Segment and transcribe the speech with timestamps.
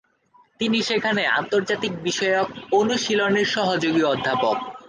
[0.59, 2.47] তিনি সেখানে আন্তর্জাতিক বিষয়ক
[2.71, 4.57] অনুশীলনের সহযোগী অধ্যাপক।